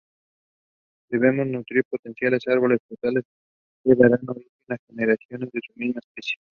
Debemos 1.11 1.45
nutrir 1.45 1.83
"potenciales 1.87 2.41
árboles 2.47 2.79
frutales", 2.87 3.23
que 3.83 3.93
darán 3.93 4.27
origen 4.27 4.49
a 4.71 4.77
generaciones 4.87 5.51
de 5.51 5.61
su 5.63 5.73
misma 5.77 5.99
especie. 6.03 6.39